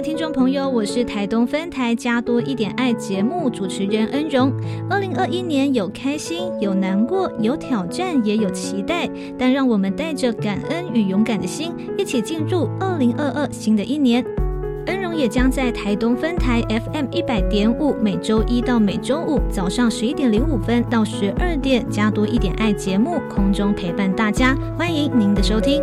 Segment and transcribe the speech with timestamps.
[0.00, 4.52] 听众朋友，我是台东分台加多一点爱节目主持人恩荣。
[4.88, 9.10] 二零二一年有开心，有难过，有挑战，也有期待。
[9.36, 14.24] 但让我们带着感恩与勇敢的心，一起进入二零二二新的一年。
[14.86, 25.82] 恩荣也将在台东分台 FM 一百点五，每周一到每周五早上十一点零五分到十二点加多一点爱节目空中陪伴大家，欢迎您的收听。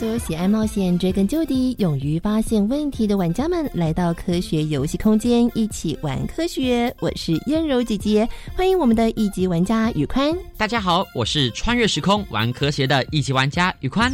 [0.00, 6.90] 所有喜爱冒险、追根究底、勇于发现问题的玩家们来到科学游戏空间，一起玩科学。
[7.00, 10.34] 我是燕柔姐姐，欢迎我们的一级玩家宇宽。
[10.56, 14.10] 大家好，我是穿越时空玩科学的一级玩家宇宽。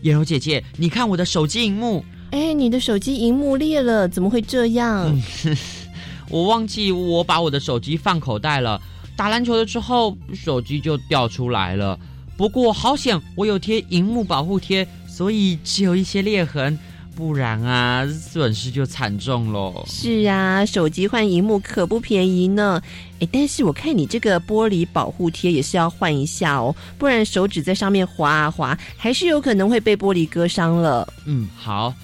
[0.00, 5.14] 燕柔姐姐，你看我的手机荧幕，哎，你的手机荧幕裂了，怎么会这样？
[6.30, 8.80] 我忘记我把我的手机放口袋了。
[9.14, 11.98] 打篮球的时候，手机就掉出来了。
[12.38, 16.78] 不过好险，我有贴荧幕保护贴，所以只有一些裂痕，
[17.14, 19.82] 不然啊，损失就惨重喽。
[19.88, 22.82] 是啊，手机换荧幕可不便宜呢。
[23.20, 31.10] 哎，但是我看你这个玻璃保护贴也是要换一下哦，不然手指在上面划啊划，还是有可能会被玻璃割伤了。
[31.24, 31.94] 嗯，好。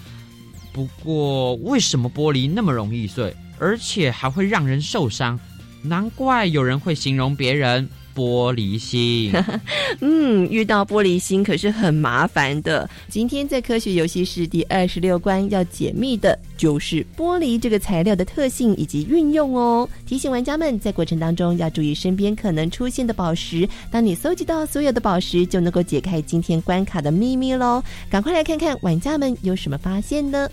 [0.72, 5.38] 不过为什么玻璃那么容易碎，而且还会让人受伤？
[5.82, 9.32] 难怪有人会形容别人玻璃心。
[10.00, 12.88] 嗯，遇到玻璃心可是很麻烦的。
[13.08, 19.88] 今天在科学游戏室第二十六关要解密的就是玻璃这个材料的特性以及运用哦。
[20.06, 23.68] 提醒玩家们在过程当中要注意身边可能出现的宝石。
[23.90, 27.82] 当你搜集到所有的宝石，就能够解开今天关卡的秘密喽。
[28.10, 30.48] 赶快来看看玩家们有什么发现呢？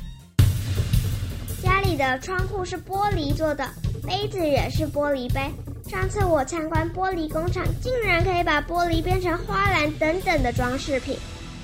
[1.61, 3.67] 家里的窗户是玻璃做的，
[4.07, 5.41] 杯子也是玻璃杯。
[5.89, 11.17] 上次我参观玻璃工厂，竟然可以把玻璃变成花篮等等的装饰品，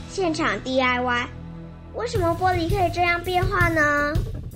[0.09, 1.28] 现场 DIY。
[1.94, 4.12] 为什么玻璃可以这样变化呢？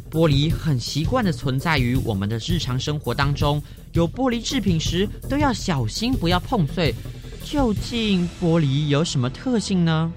[0.10, 3.62] 玻璃很习惯的存在于我们的日常生活当中，
[3.94, 6.96] 有玻璃制品时都要小心不要碰碎。
[7.44, 10.12] 究竟玻璃有什么特性呢？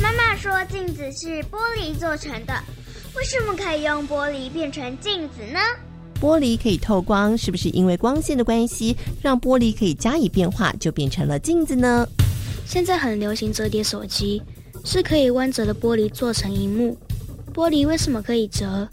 [0.00, 2.54] 妈妈说镜子是玻璃做成的，
[3.16, 5.58] 为什么可以用玻璃变成镜子呢？
[6.22, 12.06] 玻璃可以透光，是不是因为光线的关系，让玻璃可以加以变化，就变成了镜子呢？
[12.64, 14.40] 现在很流行折叠手机，
[14.84, 16.96] 是可以弯折的玻璃做成荧幕。
[17.52, 18.88] 玻璃为什么可以折？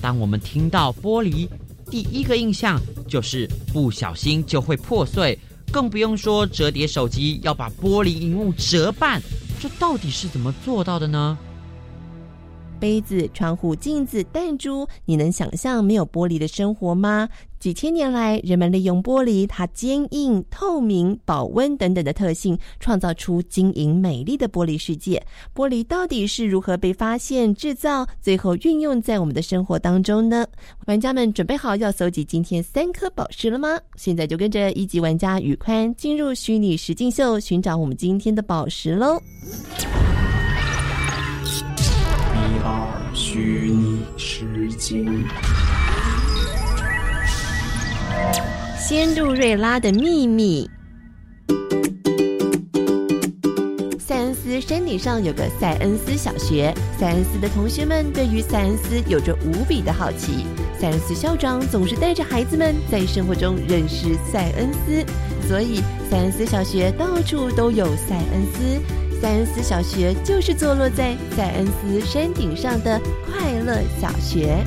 [0.00, 1.46] 当我们听到玻璃，
[1.90, 5.38] 第一个印象就是不小心就会破碎，
[5.70, 9.20] 更不用说折叠手机要把玻璃荧幕折半，
[9.60, 11.36] 这到底是怎么做到的呢？
[12.78, 17.28] 杯子、窗户、镜子、弹珠，你能想象没有玻璃的生活吗？
[17.58, 25.20] 几千年来，人们利用玻璃它坚硬、透明、保温等等的特性，创造出晶莹美丽的玻璃世界。
[25.52, 30.46] 玻璃到底是如何被发现、制造，最后运用在我们的生活当中呢？
[30.86, 33.76] 玩家们准备好要搜集今天三颗宝石了吗？
[33.96, 39.20] 现在就跟着一级玩家宇宽进入虚拟实境秀，寻找我们今天的宝石喽！
[43.14, 45.24] 虚拟实境。
[48.78, 50.68] 仙杜瑞拉的秘密。
[53.98, 60.46] 塞恩斯山顶上有个塞恩斯小学，塞恩斯的同学们对于塞恩斯有着无比的好奇。
[60.78, 65.04] 塞恩斯校长总是带着孩子们在生活中认识塞恩斯，
[65.46, 68.80] 所以塞恩斯小学到处都有塞恩斯。
[69.20, 74.64] 塞恩斯小学就是坐落在塞恩斯山顶上的快乐小学。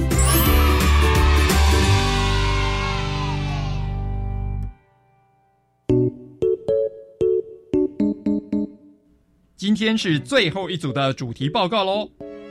[9.55, 12.09] 今天是最后一组的主题报告喽，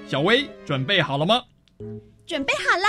[0.08, 1.42] 小薇准备好了吗？
[2.26, 2.88] 准备好啦！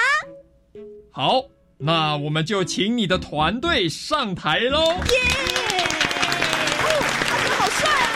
[1.12, 1.44] 好，
[1.80, 4.80] 那我们就请你的团队上台喽！
[4.86, 4.96] 耶！
[6.80, 6.88] 哦，
[7.28, 8.07] 他们好帅啊！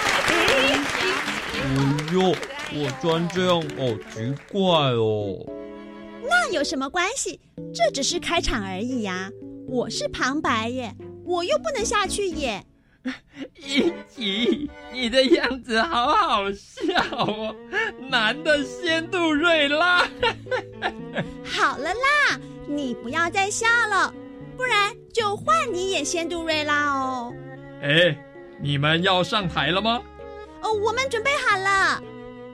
[2.16, 2.34] 哎呦，
[2.74, 5.46] 我穿这样好奇怪哦。
[6.24, 7.42] 那有什么关系？
[7.74, 9.30] 这只是开场而已呀。
[9.68, 10.96] 我是旁白耶，
[11.26, 12.64] 我又不能下去耶。
[13.58, 17.54] 一起，你的样子好好笑哦，
[18.10, 20.08] 男的仙杜瑞拉。
[21.44, 24.14] 好了啦，你不要再笑了，
[24.56, 27.34] 不然就换你演仙杜瑞拉哦。
[27.82, 28.18] 哎，
[28.62, 30.02] 你们要上台了吗？
[30.66, 32.02] 哦，我们准备好了。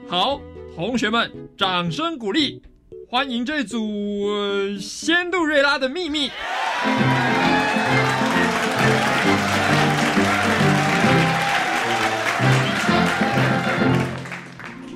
[0.06, 0.38] 好，
[0.76, 2.60] 同学们，掌声鼓励，
[3.08, 3.78] 欢迎这组
[4.78, 6.28] 《仙杜瑞拉的秘密》。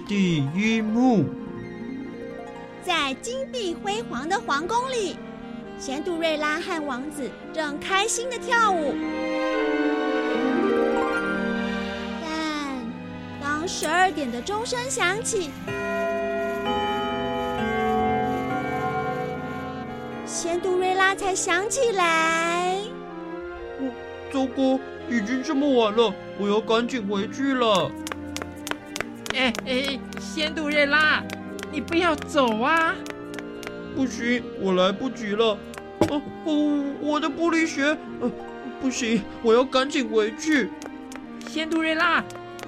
[0.07, 1.25] 第一幕，
[2.83, 5.17] 在金碧辉煌的皇宫里，
[5.79, 8.95] 仙杜瑞拉和王子正开心的跳舞。
[13.67, 15.51] 当十二点的钟声响起，
[20.25, 22.79] 仙杜瑞拉才想起来。
[24.33, 24.79] 糟糕，
[25.11, 27.91] 已经这么晚了，我要赶紧回去了。
[29.35, 31.21] 哎哎，仙杜瑞拉，
[31.73, 32.95] 你不要走啊！
[33.97, 35.59] 不行，我来不及了。
[36.09, 38.31] 哦哦，我的玻璃鞋，呃，
[38.81, 40.71] 不行，我要赶紧回去。
[41.49, 42.23] 仙杜瑞拉，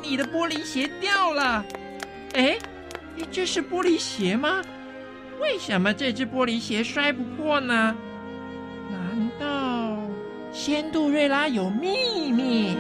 [0.09, 1.63] 你的玻璃鞋掉了。
[2.33, 2.59] 哎，
[3.31, 4.63] 这是玻璃鞋吗？
[5.39, 7.95] 为什么这只玻璃鞋摔不破呢？
[8.91, 9.99] 难道
[10.51, 12.75] 仙杜瑞拉有秘密？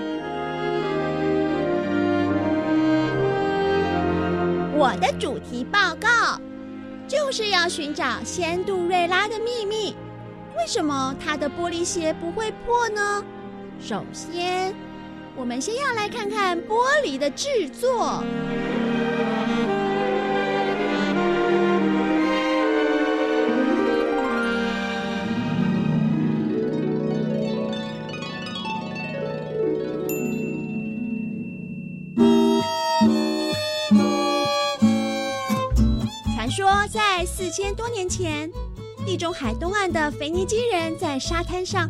[4.74, 6.40] 我的主题报告
[7.06, 9.94] 就是要寻找仙杜瑞拉的秘密。
[10.56, 13.22] 为什么她的玻璃鞋不会破呢？
[13.80, 14.74] 首先，
[15.38, 18.24] 我们先要来看看玻璃的制作。
[36.34, 38.50] 传说在四千多年前，
[39.06, 41.88] 地中海东岸的腓尼基人在沙滩上，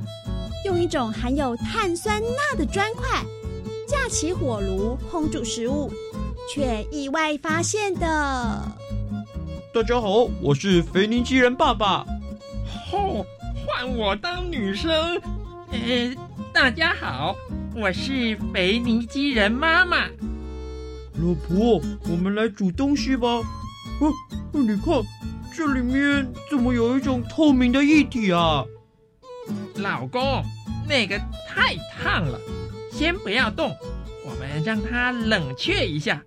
[0.66, 3.24] 用一种含有碳酸钠的砖块
[4.08, 5.92] 架起火炉烘煮食物，
[6.48, 8.06] 却意外发现的。
[9.74, 12.06] 大家好，我是肥尼基人爸爸。
[12.90, 13.22] 哦，
[13.66, 14.90] 换我当女生。
[15.70, 16.16] 呃，
[16.54, 17.36] 大家好，
[17.76, 20.06] 我是肥尼基人妈妈。
[21.20, 21.78] 老婆，
[22.10, 23.28] 我们来煮东西吧。
[23.28, 24.10] 哦，
[24.52, 25.02] 你看，
[25.54, 28.64] 这里面怎么有一种透明的液体啊？
[29.74, 30.42] 老公，
[30.88, 32.40] 那个太烫了，
[32.90, 33.76] 先不要动，
[34.28, 36.22] 我们让它冷却一下。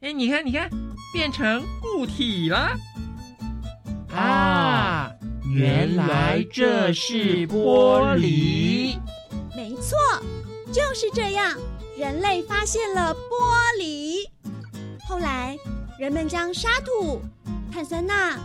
[0.00, 0.68] 哎，你看，你看，
[1.12, 2.76] 变成固体了。
[4.14, 5.10] 啊，
[5.54, 8.98] 原来这是玻璃。
[9.56, 9.96] 没错，
[10.72, 11.56] 就是这样，
[11.96, 14.28] 人类发现了玻璃。
[15.08, 15.56] 后来。
[15.98, 17.20] 人们将沙土、
[17.72, 18.38] 碳酸钠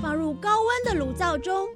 [0.00, 1.66] 放入高温的炉灶中，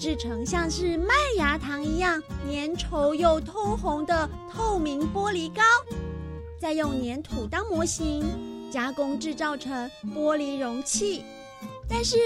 [0.00, 2.20] 制成像是麦芽糖一样
[2.50, 5.62] 粘稠又通红的透明玻璃膏，
[6.60, 8.22] 再用粘土当模型
[8.70, 11.24] 加工制造成玻璃容器。
[11.88, 12.18] 但是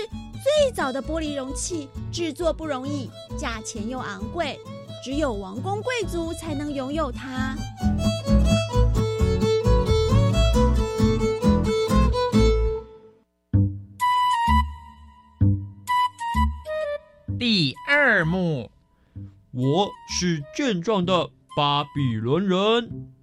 [0.42, 4.58] 最早的玻璃容器制作不容易，价钱又昂贵，
[5.04, 7.54] 只有王公贵族才能拥有它。
[17.38, 18.68] 第二幕，
[19.52, 23.13] 我是健壮的巴比伦人。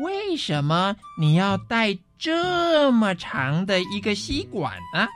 [0.00, 5.06] 为什么你要带这么长的一个吸管呢？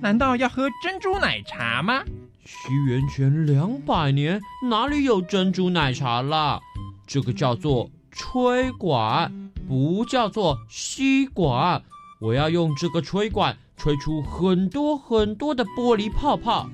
[0.00, 2.02] 难道要喝珍珠奶茶吗？
[2.44, 6.60] 西元前两百年哪里有珍珠奶茶啦？
[7.06, 11.82] 这个叫做吹管，不叫做吸管。
[12.20, 16.68] 我要用这个吹管吹出很多很多的玻璃泡泡。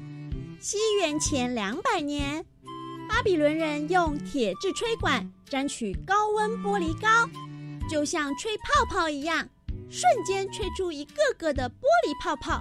[0.60, 2.44] 西元前两百年，
[3.10, 7.28] 巴比伦人用铁质吹管沾取高温玻璃膏，
[7.90, 9.46] 就像吹泡泡一样，
[9.90, 12.60] 瞬间吹出一个个的玻璃泡泡，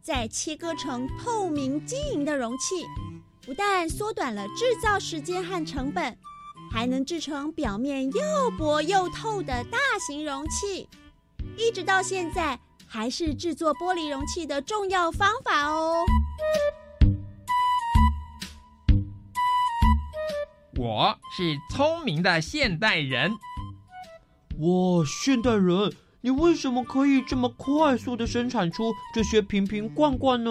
[0.00, 2.86] 再切割成透明晶莹的容器，
[3.44, 6.16] 不但缩短了制造时间和成本，
[6.70, 10.88] 还能制成表面又薄又透的大型容器。
[11.56, 16.04] 一直到现在，还是制作玻璃容器的重要方法哦。
[20.76, 23.30] 我是聪明的现代人。
[24.58, 30.50] 哇，现代人，你为什么可以这么快速的生产出这些瓶瓶罐罐呢？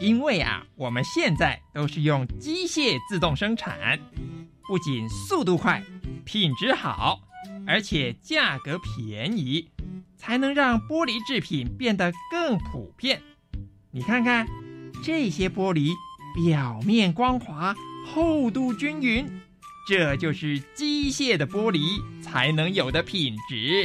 [0.00, 4.00] 因为啊，我们现在都是用机械自动生产，
[4.66, 5.80] 不仅速度快、
[6.24, 7.20] 品质好，
[7.68, 9.70] 而且价格便宜，
[10.16, 13.22] 才能让玻璃制品变得更普遍。
[13.92, 14.48] 你看看，
[15.04, 15.92] 这些玻璃
[16.34, 17.72] 表面光滑。
[18.04, 19.26] 厚度均匀，
[19.88, 23.84] 这就是机械的玻璃才能有的品质。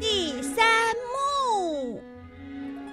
[0.00, 0.64] 第三
[1.84, 2.00] 幕，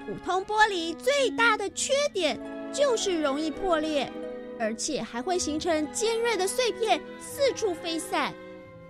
[0.05, 2.37] 普通玻璃最大的缺点
[2.73, 4.11] 就是容易破裂。
[4.59, 8.33] 而且还会形成尖锐的碎片，四处飞散，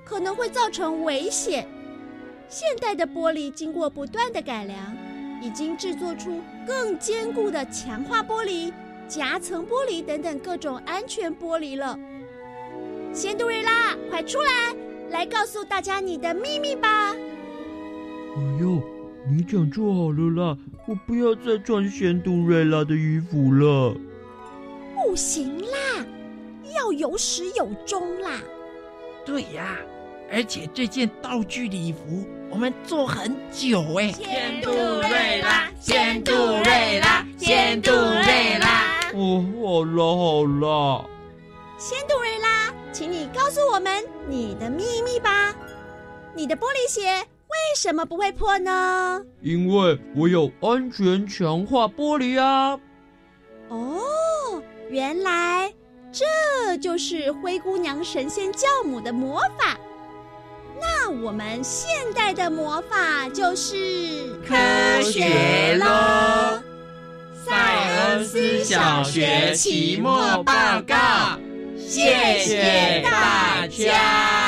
[0.03, 1.67] 可能会造成危险。
[2.49, 4.95] 现代的玻璃经过不断的改良，
[5.41, 8.71] 已经制作出更坚固的强化玻璃、
[9.07, 11.97] 夹层玻璃等等各种安全玻璃了。
[13.13, 14.75] 仙杜瑞拉，快出来，
[15.09, 17.11] 来告诉大家你的秘密吧！
[18.35, 18.81] 哎呦，
[19.29, 23.95] 你讲就好了啦，我不要再穿仙杜瑞拉的衣服了。
[25.13, 26.03] 不行啦，
[26.75, 28.41] 要有始有终啦。
[29.23, 29.77] 对呀，
[30.31, 34.11] 而且这件道具礼服我们做很久哎。
[34.11, 39.11] 仙杜瑞拉，仙杜瑞拉，仙杜瑞拉。
[39.13, 41.07] 哦，好了好了。
[41.77, 45.53] 仙杜瑞拉，请你告诉我们你的秘密吧。
[46.33, 49.23] 你的玻璃鞋为什么不会破呢？
[49.43, 52.79] 因为我有安全强化玻璃啊。
[53.67, 53.99] 哦。
[54.93, 55.73] 原来
[56.11, 59.75] 这就是灰姑娘神仙教母的魔法。
[60.79, 64.53] 那我们现代的魔法就是科
[65.01, 66.61] 学喽。
[67.43, 67.51] 塞
[68.11, 70.53] 恩斯小学期末报
[70.87, 71.39] 告，
[71.75, 74.42] 谢谢大家。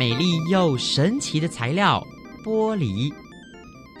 [0.00, 2.02] 美丽又神奇的材料——
[2.42, 3.12] 玻璃。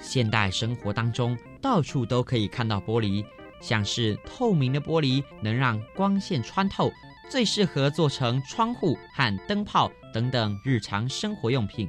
[0.00, 3.22] 现代生活当中，到处都可以看到玻璃，
[3.60, 6.90] 像是透明的玻璃，能让光线穿透，
[7.28, 11.86] 最适合做成窗户和灯泡等等日常生活用品。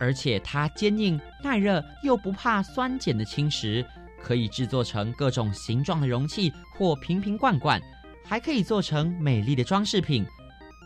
[0.00, 3.84] 而且它坚硬、耐热，又不怕酸碱的侵蚀，
[4.22, 7.78] 可以制作成各种形状的容器或瓶瓶罐罐，
[8.24, 10.24] 还可以做成美丽的装饰品。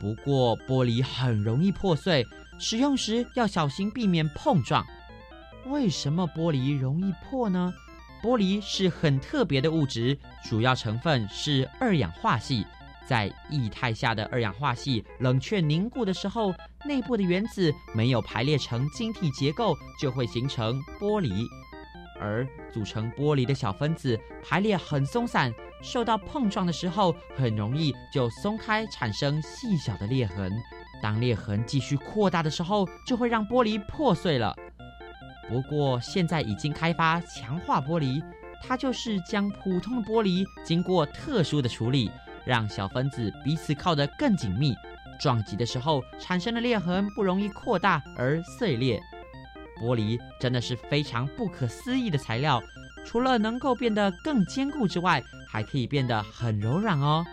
[0.01, 2.27] 不过，玻璃很容易破碎。
[2.59, 4.85] 使用时要小心避免碰撞。
[5.67, 7.73] 为什么玻璃容易破呢？
[8.23, 12.67] 玻璃是很特别的物质，主要成分是二氧化锡。
[13.07, 16.53] 在液态下的二氧化锡冷却凝固的时候，
[16.85, 21.47] 内部的原子没有排列成晶体结构，就会形成玻璃。
[22.21, 30.51] 而组成玻璃的小分子排列很松散，受到碰撞的时候很容易就松开，产生细小的裂痕。
[31.03, 34.55] 当裂痕继续扩大的时候，就会让玻璃破碎了。
[35.49, 38.23] 不过现在已经开发强化玻璃，
[38.63, 42.11] 它就是将普通的玻璃经过特殊的处理，
[42.45, 44.75] 让小分子彼此靠得更紧密，
[45.21, 49.01] 撞击的时候产生的裂痕不容易扩大而碎裂。
[49.81, 52.61] 玻璃真的是非常不可思议的材料，
[53.05, 57.25] 除了能够变得更坚固之外，还可以变得很柔软哦。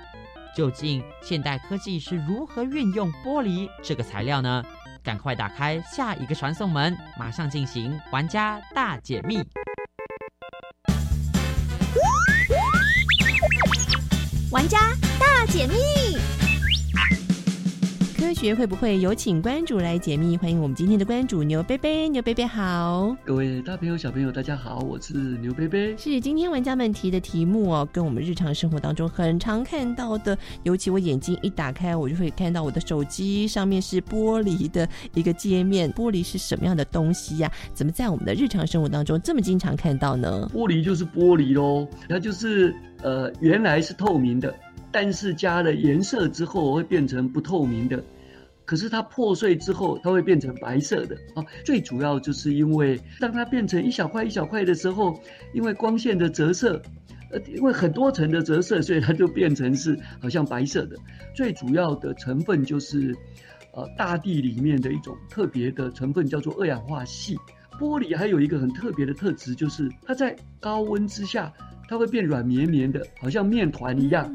[0.55, 4.63] 究竟现代科技是如何运用玻璃这个材料呢？
[5.03, 9.43] 赶快打开下一个传送门，马上进行玩家大解密。
[14.51, 14.77] 玩家
[15.19, 15.73] 大解密。
[18.33, 20.35] 科学会不会有请关主来解密？
[20.35, 25.95] 欢迎我们今天的关主牛贝贝，牛贝贝好，各位大朋友小朋友大家好，我是牛贝贝。
[25.97, 35.93] 是今天玩家们提的题目哦，跟我们日常生活当中很常看到的，尤其我眼睛一打开，我就会看到我的手机上面是玻璃的一个界面。
[35.93, 37.51] 玻璃是什么样的东西呀？
[37.75, 40.49] 怎么在我们的日常生活当中这么经常看到呢？
[40.51, 42.73] 玻璃就是玻璃喽，它就是
[43.03, 44.51] 呃原来是透明的，
[44.91, 48.03] 但是加了颜色之后会变成不透明的。
[48.65, 51.43] 可是它破碎之后，它会变成白色的啊。
[51.65, 55.19] 最主要就是因为当它变成一小块一小块的时候，
[55.53, 56.81] 因为光线的折射，
[57.31, 60.95] 呃，因为很多层的折射，所以它就变成是好像白色的。
[61.35, 63.15] 最主要的成分就是，
[63.73, 67.37] 呃，大地里面的一种特别的成分叫做二氧化锡。
[67.79, 71.51] 玻璃还有一个很特别的特质，就是它在高温之下，
[71.89, 74.31] 它会变软绵绵的，好像面团一样。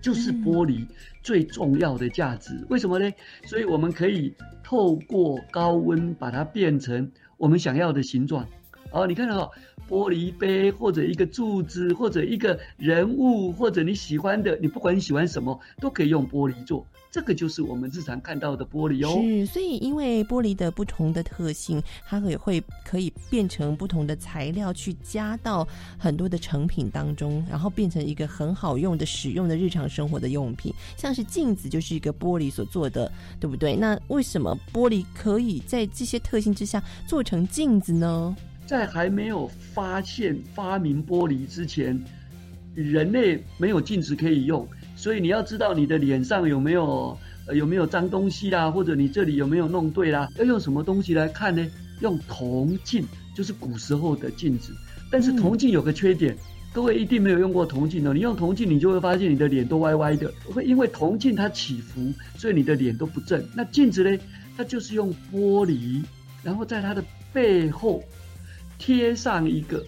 [0.00, 0.86] 就是玻璃
[1.22, 3.12] 最重要的价值，为什么呢？
[3.44, 8.46] 所以我们可以透过高温把它变成我们想要的形状。
[8.92, 9.50] 哦，你看到
[9.88, 16.86] 玻璃杯，或者一个柱子，或者一个人物，或者你喜欢的，你不管你喜欢什么，都可以用玻璃做。
[17.12, 19.20] 这个就是我们日常看到的玻璃哦。
[19.20, 25.66] 是，所以因为玻璃的不同的特性，它也会可以变成不同的材料去加到
[25.98, 30.72] 很多的成品当中，然后变成一个很好用的使用的日常生活的用品。
[30.96, 33.74] 像是镜子就是一个玻璃所做的，对不对？
[33.74, 38.36] 那为什么玻璃可以在这些特性之下做成镜子呢？
[38.70, 42.00] 在还没有发现发明玻璃之前，
[42.72, 44.64] 人类没有镜子可以用。
[44.94, 50.28] 所以你要知道你的脸上有没有呃有没有脏东西啦，或者你这里有没有弄对啦？
[50.38, 51.66] 要用什么东西来看呢？
[52.00, 53.04] 用铜镜，
[53.34, 54.72] 就是古时候的镜子。
[55.10, 56.36] 但是铜镜有个缺点，
[56.72, 58.14] 各位一定没有用过铜镜哦。
[58.14, 63.44] 你用铜镜，你就会发现你的脸都歪歪的，会因为铜镜它起伏，所以你的脸都不正。
[63.52, 64.16] 那镜子呢？
[64.56, 66.04] 它就是用玻璃，
[66.44, 67.02] 然后在它的
[67.32, 68.00] 背后
[68.80, 69.84] 贴上一个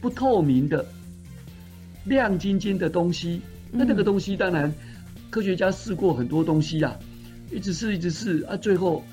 [0.00, 0.84] 不透明的
[2.04, 3.40] 亮晶晶的东西。
[3.70, 4.74] 那那个东西当然，
[5.30, 6.98] 科学家试过很多东西呀，
[7.52, 9.04] 一直试一直试啊，最后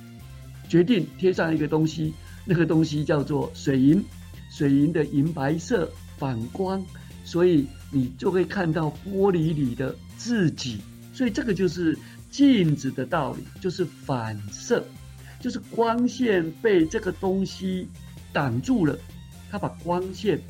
[0.67, 2.11] 决定贴上一个东西，
[2.43, 4.03] 那个东西叫做水银，
[4.49, 6.83] 水银的银白色反光，
[7.23, 10.79] 所以你就会看到玻璃里的自己，
[11.13, 11.97] 所以这个就是
[12.31, 14.83] 镜子的道理，就是反射，
[15.39, 17.87] 就是光线被这个东西
[18.35, 18.93] 挡住了，
[19.49, 20.41] 它把光线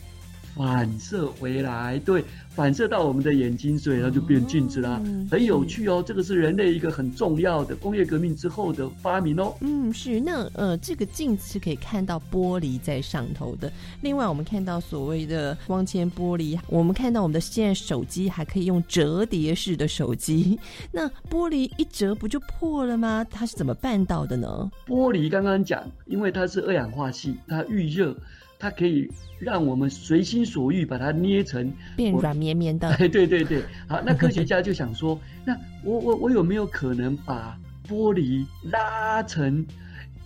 [0.56, 2.24] 反射回来，对。
[2.56, 6.02] 反射到我们的眼睛，所以它就变镜子啦，很有趣哦。
[6.08, 9.54] 这个是人类一个很重要的工业革命之后的发明哦。
[9.60, 13.70] 嗯，是那呃，这个镜子是可以看到玻璃在上头的。
[14.00, 20.58] 另外，我们看到所谓的光纤玻璃，我们看到我们的现在手机还可以用折叠式的手机。
[20.94, 23.26] 那玻璃一折不就破了吗？
[23.30, 24.72] 它是怎么办到的呢？
[24.88, 28.16] 玻璃刚刚讲，因为它是二氧化锡，它遇热。
[28.58, 32.96] 它可以让我们随心所欲把它捏成变软绵绵的。
[33.10, 39.66] 对对对，好，那科学家就想说， 那我我我有没有可能把玻璃拉成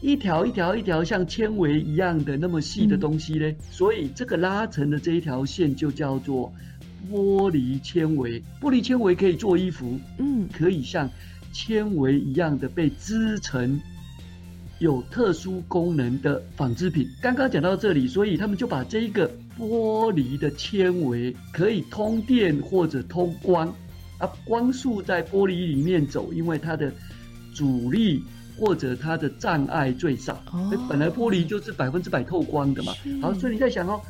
[0.01, 3.53] 一条一条一条像纤维一样的那么细的东西呢？
[3.69, 6.53] 所以这个拉成的这一条线就叫做
[7.11, 8.41] 玻璃纤维。
[8.61, 11.09] 玻璃纤维可以做衣服，嗯，可以像
[11.51, 13.81] 纤维一样的被织成。
[14.79, 23.67] 有特殊功能的纺织品，刚刚讲到这里，所以他们就把这一个玻璃的纤维可以通电或者通光，
[24.17, 26.91] 啊，光速在玻璃里面走，因为它的
[27.53, 28.23] 阻力
[28.57, 30.41] 或者它的障碍最少。
[30.53, 32.93] 哦，本来玻璃就是百分之百透光的嘛。
[33.21, 34.01] 好，所以你在想哦，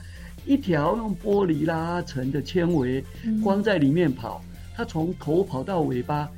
[0.46, 3.04] 一条用玻璃拉成的纤维，
[3.44, 4.40] 光在里面跑，
[4.76, 6.30] 它从头跑到尾巴，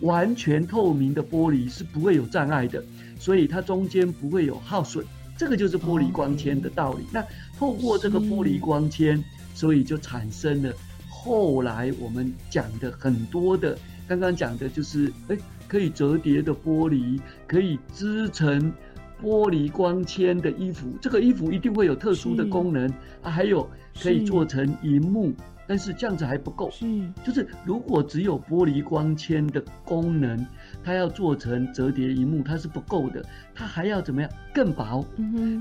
[0.00, 2.82] 完全透明的玻璃是不会有障碍的。
[3.18, 5.04] 所以它中间不会有耗损，
[5.36, 7.04] 这个就是玻璃光纤的道理。
[7.12, 7.20] 那
[7.58, 9.22] 透过这个玻璃光纤，
[9.54, 10.72] 所以就产生了
[11.08, 18.72] 后来我们讲的很多的，刚刚讲的就是，哎，可以折叠的玻璃，可以织成
[19.20, 20.96] 玻璃光纤的衣服。
[21.02, 22.88] 这个衣服一定会有特殊的功能
[23.20, 23.68] 啊，还有
[24.00, 25.34] 可以做成荧幕。
[25.68, 26.86] 但是这样子还不够，是。
[27.22, 30.44] 就是如果只有玻璃光纤的功能，
[30.84, 34.30] 它要做成折叠荧幕，它是不够的，它还要怎么样？
[34.54, 35.04] 更薄，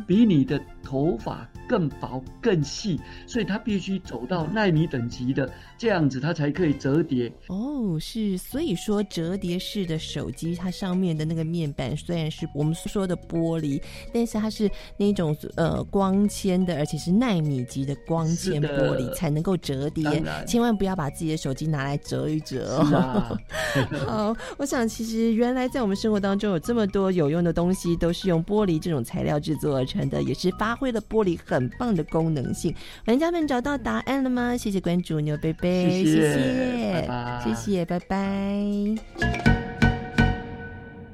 [0.07, 7.31] 比你的头发更薄更细，所以它必须走到纳米等级的，这样子它才可以折叠。
[7.49, 13.79] 哦，是，所以说折叠式的手机，它上面的那个面板虽然是我们说的玻璃，
[14.11, 14.67] 但是它是
[14.97, 20.23] 那种呃光纤的，而且是纳米级的光纤玻璃才能够折叠。
[20.47, 23.37] 千万不要把自己的手机拿来折一折哦。
[24.07, 32.73] 好，我想其实原来在我们生活当中有这么多有用的东西，都是用玻璃这种材料制作而成的，也是发挥了玻璃很棒的功能性。
[33.05, 34.57] 玩家们找到答案了吗？
[34.57, 37.09] 谢谢关注牛贝贝，谢谢，
[37.43, 38.65] 谢谢，拜拜。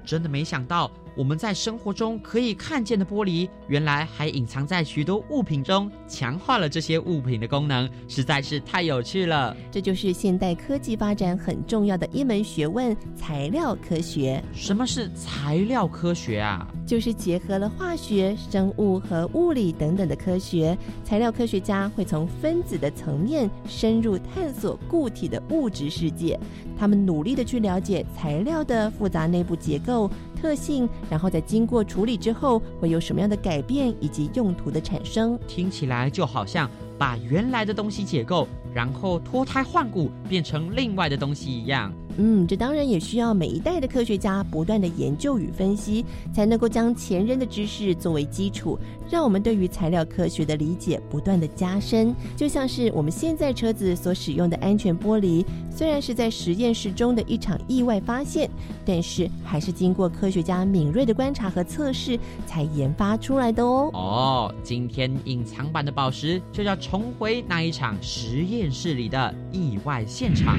[0.06, 0.90] 真的没想到。
[1.16, 9.56] 我们在生活中可以看见的玻璃，原来还隐藏在许多物品中，强化了这些物品的功能，实在是太有趣了。
[9.72, 14.44] 这就是现代科技发展很重要的一门学问——材料科学。
[14.54, 16.68] 什么是材料科学啊？
[16.86, 20.76] 就是结合了化学、生物和物理等等的科学。
[21.04, 26.40] 材料科学家会从分子的层面深入探索固体的物质世界，
[26.78, 30.10] 他们努力的去了解材料的复杂内部结构。
[30.44, 35.40] 特性，然后在经过处理之后，会有什么样的改变以及用途的产生？
[35.48, 41.94] 听起来就好像把原来的东西解构，然后脱胎换骨，变成另外的东西一样。
[42.18, 48.78] 嗯，这当然也需要每一代的科学家不断的研究与分析，才能够将前人的知识作为基础，
[49.10, 52.14] 让我们对于材料科学的理解不断的加深。
[52.38, 58.50] 就像是我们现在车子所使用的安全玻璃，虽然是在实验室中的一场意外发现，
[58.86, 63.90] 但是还是经过科学家敏锐的观察和测试才研发出来的哦。
[63.94, 70.58] 哦，今天隐藏版的宝石就要重回那一场实验室里的意外现场。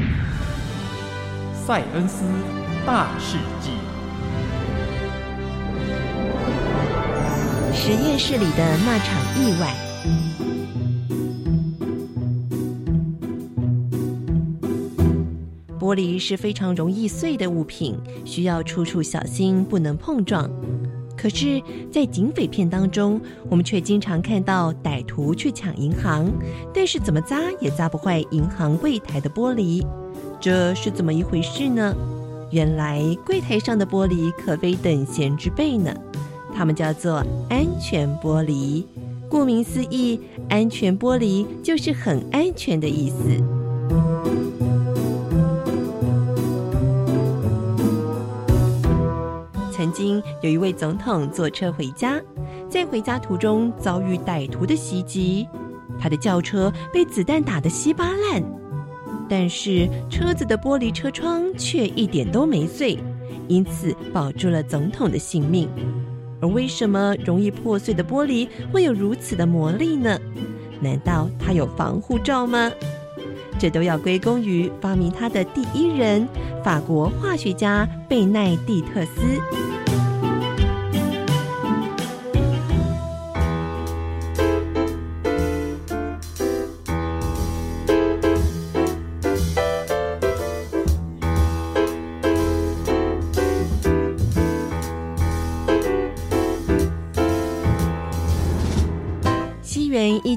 [1.66, 2.27] 塞恩斯
[2.85, 3.70] 大事记。
[7.72, 9.74] 实验室里的那场意外。
[15.81, 20.50] 玻璃是非常容易碎的物品，需要处处小心，不能碰撞。
[21.16, 26.31] 可是，在警匪片当中，我们却经常看到歹徒去抢银行，
[26.74, 29.83] 但是怎么砸也砸不坏银行柜台的玻璃。
[30.44, 31.96] 这是怎么一回事呢？
[32.50, 35.90] 原来柜台上的玻璃可非等闲之辈呢，
[36.54, 38.85] 它们叫做安全玻璃。
[39.26, 43.16] 顾名思义，安全玻璃就是很安全的意思。
[49.72, 52.20] 曾经有一位总统坐车回家，
[52.68, 55.48] 在回家途中遭遇歹徒的袭击，
[55.98, 58.44] 他的轿车被子弹打得稀巴烂。
[59.28, 62.98] 但是车子的玻璃车窗却一点都没碎，
[63.48, 65.68] 因此保住了总统的性命。
[66.40, 70.18] 而为什么容易破碎的玻璃会有如此的魔力呢？
[70.80, 72.70] 难道它有防护罩吗？
[73.58, 76.26] 这都要归功于发明它的第一人——
[76.62, 79.73] 法国化学家贝奈蒂特斯。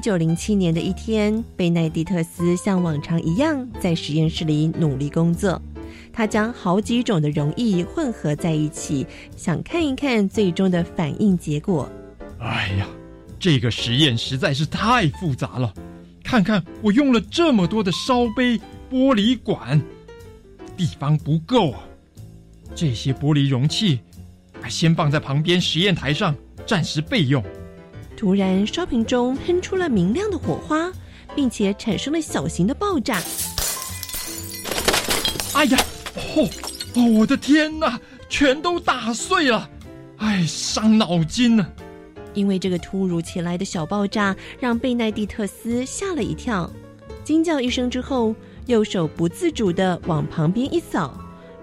[0.08, 5.60] 九零七年的一天，贝奈蒂特斯像往常一样在实验室里努力工作。
[6.14, 11.92] 他将好几种的溶液混合在一起，想看一看最终的反应结果。
[12.38, 12.88] 哎呀，
[13.38, 15.74] 这个实验实在是太复杂了！
[16.24, 18.58] 看看我用了这么多的烧杯、
[18.90, 19.78] 玻璃管，
[20.74, 21.80] 地方不够啊！
[22.74, 24.00] 这些玻璃容器，
[24.70, 26.34] 先放在旁边实验台上，
[26.66, 27.44] 暂时备用。
[28.18, 30.90] 突然，烧瓶中喷出了明亮的火花，
[31.36, 33.22] 并且产生了小型的爆炸。
[35.54, 35.78] 哎呀，
[36.16, 36.48] 哦
[36.96, 39.70] 哦，我的天哪，全都打碎了！
[40.16, 41.64] 哎，伤脑筋呢。
[42.34, 46.68] 因为这个突如其来的小爆炸，让贝奈蒂特斯吓了一跳，
[47.22, 48.34] 惊叫一声之后，
[48.66, 51.16] 右手不自主的往旁边一扫，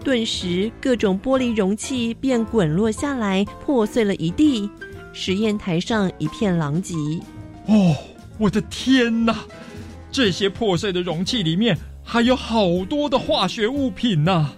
[0.06, 4.70] 顿时各种玻璃容器便滚落下来，破碎了一地。
[5.18, 6.94] 实验台上一片狼藉。
[7.68, 7.96] 哦，
[8.38, 9.34] 我的天哪！
[10.12, 14.52] 这些破碎的容器里面还有好多的化学物品呢！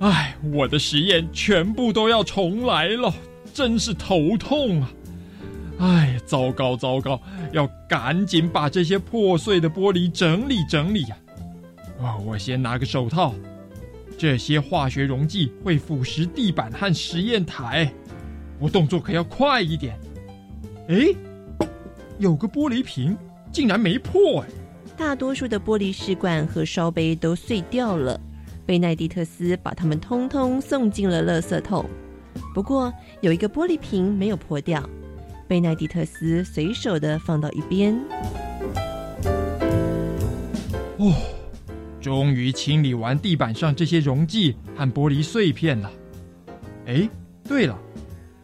[0.00, 3.12] 哎，我的实验全部都要重来了，
[3.54, 4.92] 真是头痛啊！
[5.78, 7.18] 哎，糟糕糟糕，
[7.52, 11.16] 要赶紧把这些破碎的玻璃整理整理呀！
[11.98, 13.34] 哦，我先拿个手套。
[14.18, 17.90] 这些化学溶剂会腐蚀地板和实验台，
[18.58, 19.98] 我动作可要快一点。
[20.88, 20.96] 哎，
[22.18, 23.16] 有个玻璃瓶。
[23.52, 24.48] 竟然没破哎！
[24.98, 28.20] 大多数的玻璃试管和烧杯都碎掉了，
[28.66, 31.86] 贝奈蒂特斯把它们通通送进了垃圾桶。
[32.52, 32.92] 不过
[33.22, 34.86] 有一个玻璃瓶没有破掉，
[35.48, 37.98] 贝奈蒂特斯随手的放到一边。
[40.98, 41.14] 哦，
[41.98, 45.90] 终于清理完地板上这些溶剂和玻璃碎片了。
[46.84, 47.08] 哎，
[47.48, 47.78] 对了，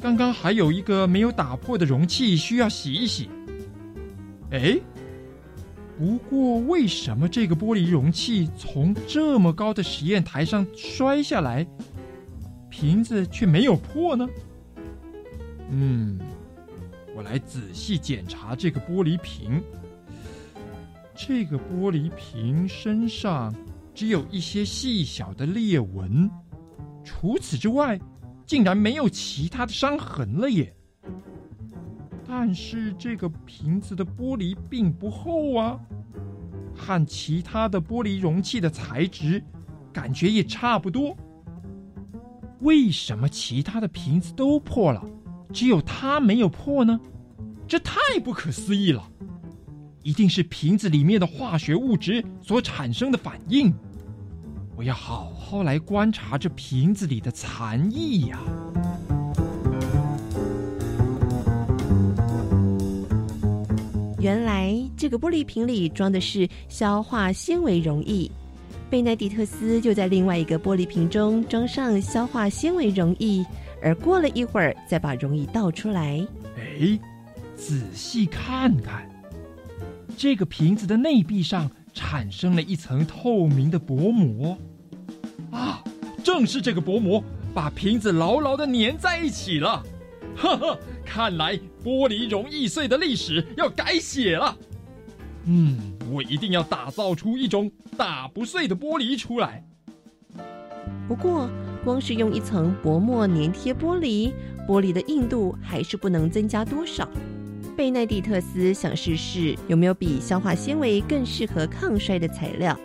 [0.02, 3.30] 刚刚还有一个没有打破的容器需要洗一洗。
[4.50, 4.78] 哎。
[5.98, 11.64] 不过，为什么这个玻璃容器从这么高的实验台上摔下来，
[12.68, 14.26] 瓶子却没有破呢？
[15.70, 16.18] 嗯，
[17.14, 19.62] 我来仔细检查这个玻璃瓶。
[21.14, 23.54] 这个玻璃瓶身上
[23.94, 26.28] 只有一些细小的裂纹，
[27.04, 28.00] 除此之外，
[28.52, 30.76] 竟然没有其他的伤痕了耶。
[32.28, 35.80] 但是这个瓶子的玻璃并不厚啊，
[36.76, 39.42] 和其他的玻璃容器的材质
[39.90, 41.16] 感觉也差不多。
[42.60, 45.02] 为什么其他的瓶子都破了，
[45.50, 47.00] 只有它没有破呢？
[47.66, 49.02] 这太不可思议了！
[50.02, 53.72] 一定是瓶子里面的化学物质所产生的反应。
[54.82, 58.40] 我要好好来观察这瓶子里的残液呀。
[64.18, 68.28] 原来这个玻璃瓶里装的是消化纤维溶液，
[68.90, 73.46] 贝奈迪特斯就在另外一个玻璃瓶中装上消化纤维溶液，
[73.80, 76.26] 而过了一会儿再把溶液倒出来。
[76.56, 76.98] 哎，
[77.54, 79.08] 仔细看看，
[80.16, 84.58] 这个瓶子的内壁上产生了一层透明的薄膜。
[86.22, 89.82] 正是这个薄膜把瓶子牢牢的粘在一起了。
[90.36, 94.56] 呵呵，看来玻璃容易碎的历史要改写了。
[95.44, 95.78] 嗯，
[96.10, 99.64] 我一定要打造出一种打不碎的玻璃出来。
[101.06, 101.50] 不过，
[101.84, 104.32] 光是用一层薄膜粘贴玻璃，
[104.66, 107.06] 玻璃的硬度还是不能增加多少。
[107.76, 112.78] 贝奈蒂特斯想试试有没有比消化纤维更适合抗衰的材料，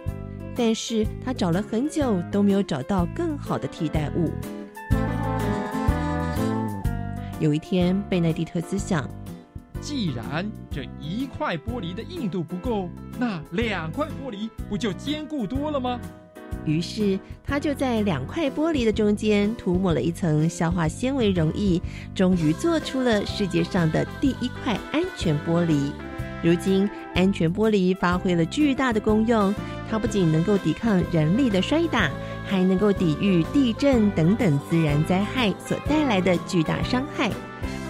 [0.57, 4.31] 但是他找了很久都没有找到更好的替代物。
[7.39, 9.07] 有一天，贝奈蒂特斯想：
[9.79, 12.89] 既然这一块玻璃的硬度不够，
[13.19, 15.99] 那两块玻璃不就坚固多了吗？
[16.65, 21.79] 于是，他就在两块玻璃的中间涂抹了一层消化纤维溶液，
[22.15, 25.91] 终于做出了世界上的第一块安全玻璃。
[26.43, 29.53] 如今，安全玻璃发挥了巨大的功用，
[29.89, 32.09] 它不仅能够抵抗人力的摔打。
[32.49, 37.29] 还能够抵御地震等等自然灾害所带来的巨大伤害，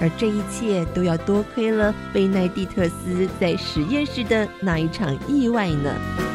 [0.01, 6.26] 而这一切都要多亏了贝奈蒂特斯在实验室的那一场意外呢。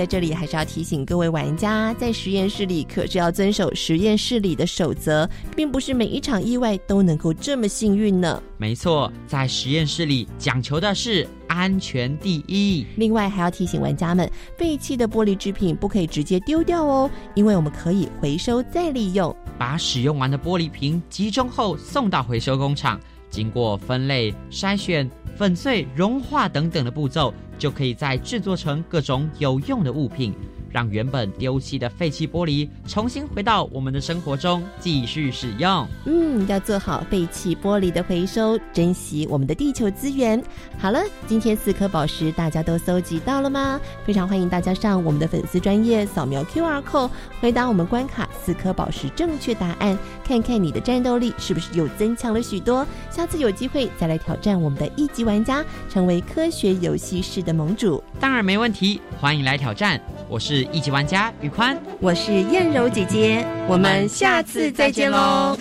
[0.00, 8.42] 在这里还是要提醒各位玩家，在实验室里可是要遵守实验室里的守则，并不是每一场意外都能够这么幸运呢。
[8.56, 12.86] 没错，在实验室里讲求的是安全第一。
[12.96, 19.36] 另外，还要提醒玩家们，废弃的玻璃制品不可以直接丢掉哦，因为我们可以回收再利用。
[19.58, 27.34] 把使用完的玻璃瓶集中后送到回收工厂，经过分类、筛选、粉碎、融化等等的步骤。
[27.60, 30.32] 就可以再制作成各种有用的物品。
[30.70, 35.86] 让原本丢弃的废弃玻璃重新回到我们的生活中继续使用。
[36.06, 40.42] 嗯，要做好废弃玻璃的回收，珍惜我们的地球资源。
[40.78, 43.80] 好了，今天四颗宝石大家都搜集到了吗？
[44.04, 52.86] 非常欢迎大家上我们的粉丝专业扫描 Q R code，回答我们关卡四颗宝石正确答案，看看你的战斗力是不是又增强了许多。
[53.10, 58.02] 下次有机会再来挑战我们的一级玩家，成为科学游戏室的盟主。
[58.18, 60.00] 当然没问题，欢迎来挑战。
[60.28, 60.38] 我
[60.72, 65.56] 一级玩家宇宽，我是燕柔姐姐，我们下次再见喽。